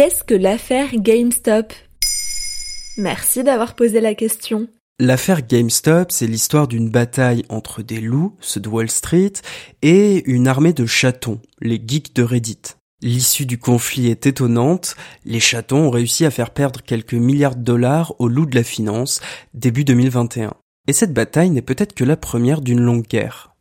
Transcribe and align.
Qu'est-ce 0.00 0.24
que 0.24 0.32
l'affaire 0.32 0.96
GameStop? 0.96 1.74
Merci 2.96 3.44
d'avoir 3.44 3.74
posé 3.74 4.00
la 4.00 4.14
question. 4.14 4.66
L'affaire 4.98 5.46
GameStop, 5.46 6.10
c'est 6.10 6.26
l'histoire 6.26 6.68
d'une 6.68 6.88
bataille 6.88 7.44
entre 7.50 7.82
des 7.82 8.00
loups, 8.00 8.34
ceux 8.40 8.60
de 8.60 8.68
Wall 8.70 8.88
Street, 8.88 9.34
et 9.82 10.22
une 10.24 10.48
armée 10.48 10.72
de 10.72 10.86
chatons, 10.86 11.38
les 11.60 11.78
geeks 11.86 12.14
de 12.14 12.22
Reddit. 12.22 12.62
L'issue 13.02 13.44
du 13.44 13.58
conflit 13.58 14.08
est 14.08 14.24
étonnante, 14.24 14.96
les 15.26 15.38
chatons 15.38 15.88
ont 15.88 15.90
réussi 15.90 16.24
à 16.24 16.30
faire 16.30 16.52
perdre 16.52 16.80
quelques 16.80 17.12
milliards 17.12 17.56
de 17.56 17.62
dollars 17.62 18.14
aux 18.18 18.28
loups 18.28 18.46
de 18.46 18.56
la 18.56 18.64
finance 18.64 19.20
début 19.52 19.84
2021. 19.84 20.54
Et 20.88 20.94
cette 20.94 21.12
bataille 21.12 21.50
n'est 21.50 21.60
peut-être 21.60 21.92
que 21.92 22.04
la 22.04 22.16
première 22.16 22.62
d'une 22.62 22.80
longue 22.80 23.06
guerre. 23.06 23.54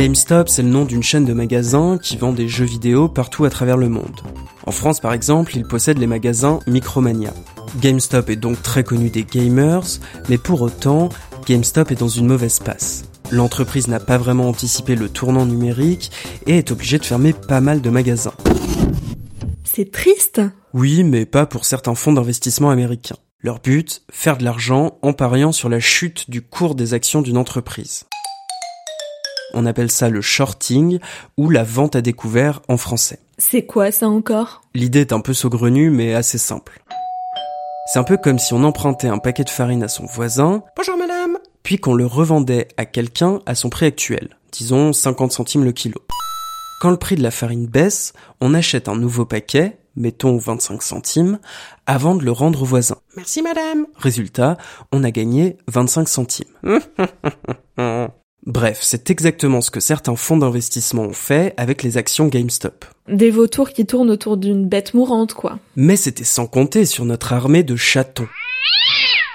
GameStop, 0.00 0.48
c'est 0.48 0.62
le 0.62 0.70
nom 0.70 0.86
d'une 0.86 1.02
chaîne 1.02 1.26
de 1.26 1.34
magasins 1.34 1.98
qui 1.98 2.16
vend 2.16 2.32
des 2.32 2.48
jeux 2.48 2.64
vidéo 2.64 3.06
partout 3.06 3.44
à 3.44 3.50
travers 3.50 3.76
le 3.76 3.90
monde. 3.90 4.22
En 4.64 4.70
France, 4.70 4.98
par 4.98 5.12
exemple, 5.12 5.54
il 5.54 5.64
possède 5.64 5.98
les 5.98 6.06
magasins 6.06 6.60
Micromania. 6.66 7.34
GameStop 7.82 8.30
est 8.30 8.36
donc 8.36 8.62
très 8.62 8.82
connu 8.82 9.10
des 9.10 9.24
gamers, 9.24 9.84
mais 10.30 10.38
pour 10.38 10.62
autant, 10.62 11.10
GameStop 11.44 11.90
est 11.90 12.00
dans 12.00 12.08
une 12.08 12.28
mauvaise 12.28 12.60
passe. 12.60 13.04
L'entreprise 13.30 13.88
n'a 13.88 14.00
pas 14.00 14.16
vraiment 14.16 14.48
anticipé 14.48 14.96
le 14.96 15.10
tournant 15.10 15.44
numérique 15.44 16.10
et 16.46 16.56
est 16.56 16.70
obligée 16.70 16.98
de 16.98 17.04
fermer 17.04 17.34
pas 17.34 17.60
mal 17.60 17.82
de 17.82 17.90
magasins. 17.90 18.32
C'est 19.64 19.92
triste. 19.92 20.40
Oui, 20.72 21.04
mais 21.04 21.26
pas 21.26 21.44
pour 21.44 21.66
certains 21.66 21.94
fonds 21.94 22.14
d'investissement 22.14 22.70
américains. 22.70 23.18
Leur 23.42 23.58
but, 23.58 24.00
faire 24.10 24.38
de 24.38 24.44
l'argent 24.44 24.98
en 25.02 25.12
pariant 25.12 25.52
sur 25.52 25.68
la 25.68 25.78
chute 25.78 26.30
du 26.30 26.40
cours 26.40 26.74
des 26.74 26.94
actions 26.94 27.20
d'une 27.20 27.36
entreprise. 27.36 28.06
On 29.54 29.66
appelle 29.66 29.90
ça 29.90 30.08
le 30.08 30.20
shorting 30.20 30.98
ou 31.36 31.50
la 31.50 31.64
vente 31.64 31.96
à 31.96 32.02
découvert 32.02 32.62
en 32.68 32.76
français. 32.76 33.18
C'est 33.38 33.64
quoi 33.64 33.90
ça 33.90 34.08
encore? 34.08 34.62
L'idée 34.74 35.00
est 35.00 35.12
un 35.12 35.20
peu 35.20 35.34
saugrenue 35.34 35.90
mais 35.90 36.14
assez 36.14 36.38
simple. 36.38 36.82
C'est 37.86 37.98
un 37.98 38.04
peu 38.04 38.16
comme 38.16 38.38
si 38.38 38.54
on 38.54 38.62
empruntait 38.62 39.08
un 39.08 39.18
paquet 39.18 39.44
de 39.44 39.50
farine 39.50 39.82
à 39.82 39.88
son 39.88 40.04
voisin. 40.04 40.62
Bonjour 40.76 40.96
madame. 40.96 41.38
Puis 41.62 41.78
qu'on 41.78 41.94
le 41.94 42.06
revendait 42.06 42.68
à 42.76 42.84
quelqu'un 42.84 43.40
à 43.46 43.54
son 43.54 43.68
prix 43.68 43.86
actuel. 43.86 44.36
Disons 44.52 44.92
50 44.92 45.32
centimes 45.32 45.64
le 45.64 45.72
kilo. 45.72 46.00
Quand 46.80 46.90
le 46.90 46.96
prix 46.96 47.16
de 47.16 47.22
la 47.22 47.30
farine 47.30 47.66
baisse, 47.66 48.12
on 48.40 48.54
achète 48.54 48.88
un 48.88 48.96
nouveau 48.96 49.26
paquet, 49.26 49.78
mettons 49.96 50.38
25 50.38 50.82
centimes, 50.82 51.38
avant 51.86 52.14
de 52.14 52.24
le 52.24 52.32
rendre 52.32 52.62
au 52.62 52.64
voisin. 52.64 52.96
Merci 53.16 53.42
madame. 53.42 53.86
Résultat, 53.96 54.56
on 54.92 55.04
a 55.04 55.10
gagné 55.10 55.58
25 55.68 56.08
centimes. 56.08 56.46
Bref, 58.50 58.80
c'est 58.82 59.10
exactement 59.10 59.60
ce 59.60 59.70
que 59.70 59.78
certains 59.78 60.16
fonds 60.16 60.36
d'investissement 60.36 61.04
ont 61.04 61.12
fait 61.12 61.54
avec 61.56 61.84
les 61.84 61.96
actions 61.96 62.26
GameStop. 62.26 62.84
Des 63.06 63.30
vautours 63.30 63.70
qui 63.70 63.86
tournent 63.86 64.10
autour 64.10 64.36
d'une 64.36 64.66
bête 64.66 64.92
mourante, 64.92 65.34
quoi. 65.34 65.60
Mais 65.76 65.94
c'était 65.94 66.24
sans 66.24 66.48
compter 66.48 66.84
sur 66.84 67.04
notre 67.04 67.32
armée 67.32 67.62
de 67.62 67.76
chatons. 67.76 68.26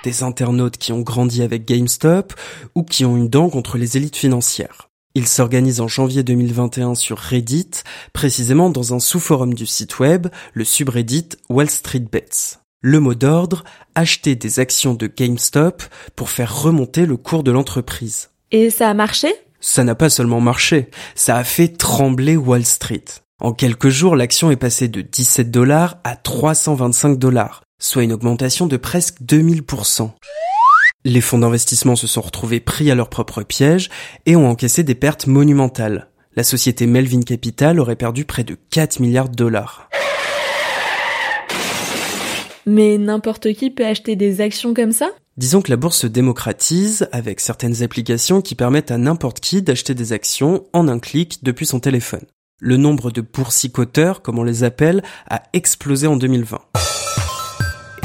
Des 0.03 0.21
internautes 0.21 0.77
qui 0.77 0.91
ont 0.91 0.99
grandi 0.99 1.43
avec 1.43 1.65
GameStop 1.65 2.33
ou 2.75 2.83
qui 2.83 3.05
ont 3.05 3.15
une 3.15 3.29
dent 3.29 3.49
contre 3.49 3.77
les 3.77 3.95
élites 3.95 4.17
financières. 4.17 4.89
Ils 5.13 5.27
s'organisent 5.27 5.79
en 5.79 5.87
janvier 5.87 6.23
2021 6.23 6.93
sur 6.95 7.17
Reddit, 7.17 7.71
précisément 8.11 8.69
dans 8.69 8.93
un 8.93 8.99
sous-forum 8.99 9.53
du 9.53 9.65
site 9.65 9.97
web, 9.99 10.27
le 10.53 10.65
subreddit 10.65 11.29
Wall 11.49 11.69
Street 11.69 12.03
Bets. 12.11 12.59
Le 12.81 12.99
mot 12.99 13.15
d'ordre, 13.15 13.63
acheter 13.95 14.35
des 14.35 14.59
actions 14.59 14.93
de 14.93 15.07
GameStop 15.07 15.83
pour 16.17 16.29
faire 16.29 16.63
remonter 16.63 17.05
le 17.05 17.15
cours 17.15 17.43
de 17.43 17.51
l'entreprise. 17.51 18.27
Et 18.55 18.69
ça 18.69 18.89
a 18.89 18.93
marché? 18.93 19.27
Ça 19.59 19.83
n'a 19.83 19.95
pas 19.95 20.09
seulement 20.09 20.39
marché, 20.39 20.89
ça 21.13 21.35
a 21.35 21.43
fait 21.43 21.67
trembler 21.67 22.37
Wall 22.37 22.63
Street. 22.63 23.03
En 23.41 23.51
quelques 23.51 23.89
jours, 23.89 24.15
l'action 24.15 24.49
est 24.49 24.55
passée 24.55 24.87
de 24.87 25.01
17 25.01 25.51
dollars 25.51 25.97
à 26.05 26.15
325 26.15 27.19
dollars, 27.19 27.63
soit 27.81 28.03
une 28.03 28.13
augmentation 28.13 28.65
de 28.65 28.77
presque 28.77 29.19
2000%. 29.23 30.09
Les 31.03 31.19
fonds 31.19 31.39
d'investissement 31.39 31.97
se 31.97 32.07
sont 32.07 32.21
retrouvés 32.21 32.61
pris 32.61 32.89
à 32.89 32.95
leur 32.95 33.09
propre 33.09 33.43
piège 33.43 33.89
et 34.25 34.37
ont 34.37 34.49
encaissé 34.49 34.83
des 34.83 34.95
pertes 34.95 35.27
monumentales. 35.27 36.07
La 36.37 36.45
société 36.45 36.87
Melvin 36.87 37.23
Capital 37.23 37.81
aurait 37.81 37.97
perdu 37.97 38.23
près 38.23 38.45
de 38.45 38.55
4 38.71 39.01
milliards 39.01 39.27
de 39.27 39.35
dollars. 39.35 39.89
Mais 42.65 42.97
n'importe 42.97 43.51
qui 43.51 43.69
peut 43.69 43.85
acheter 43.85 44.15
des 44.15 44.39
actions 44.39 44.73
comme 44.73 44.93
ça? 44.93 45.09
Disons 45.37 45.61
que 45.61 45.69
la 45.69 45.75
bourse 45.75 45.97
se 45.97 46.07
démocratise 46.07 47.09
avec 47.11 47.41
certaines 47.41 47.83
applications 47.83 48.41
qui 48.41 48.55
permettent 48.55 48.91
à 48.91 48.97
n'importe 48.97 49.41
qui 49.41 49.61
d'acheter 49.61 49.93
des 49.93 50.13
actions 50.13 50.63
en 50.71 50.87
un 50.87 50.97
clic 50.97 51.43
depuis 51.43 51.65
son 51.65 51.81
téléphone. 51.81 52.23
Le 52.61 52.77
nombre 52.77 53.11
de 53.11 53.19
boursicoteurs, 53.19 54.21
comme 54.21 54.39
on 54.39 54.45
les 54.45 54.63
appelle, 54.63 55.03
a 55.29 55.43
explosé 55.51 56.07
en 56.07 56.15
2020. 56.15 56.61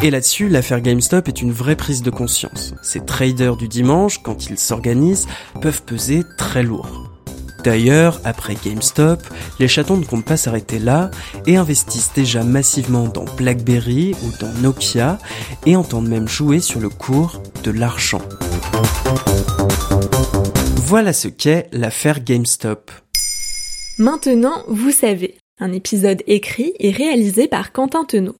Et 0.03 0.11
là-dessus, 0.11 0.49
l'affaire 0.49 0.81
GameStop 0.81 1.29
est 1.29 1.41
une 1.41 1.53
vraie 1.53 1.77
prise 1.77 2.03
de 2.03 2.11
conscience. 2.11 2.75
Ces 2.83 3.05
traders 3.05 3.57
du 3.57 3.69
dimanche, 3.69 4.21
quand 4.25 4.47
ils 4.47 4.59
s'organisent, 4.59 5.29
peuvent 5.61 5.83
peser 5.85 6.25
très 6.37 6.65
lourd. 6.65 7.19
D'ailleurs, 7.62 8.21
après 8.25 8.54
GameStop, 8.54 9.22
les 9.59 9.69
chatons 9.69 9.97
ne 9.97 10.04
comptent 10.04 10.25
pas 10.25 10.37
s'arrêter 10.37 10.78
là 10.78 11.10
et 11.47 11.56
investissent 11.56 12.12
déjà 12.15 12.43
massivement 12.43 13.09
dans 13.09 13.25
BlackBerry 13.37 14.15
ou 14.22 14.31
dans 14.41 14.53
Nokia 14.60 15.19
et 15.66 15.76
entendent 15.76 16.09
même 16.09 16.28
jouer 16.28 16.60
sur 16.60 16.81
le 16.81 16.88
cours 16.88 17.43
de 17.62 17.70
l'argent. 17.70 18.22
Voilà 20.76 21.12
ce 21.12 21.28
qu'est 21.28 21.69
l'affaire 21.72 22.25
GameStop. 22.25 22.91
Maintenant, 23.99 24.65
vous 24.66 24.91
savez, 24.91 25.37
un 25.59 25.72
épisode 25.72 26.22
écrit 26.26 26.72
et 26.78 26.91
réalisé 26.91 27.47
par 27.47 27.72
Quentin 27.72 28.04
Tenot. 28.04 28.40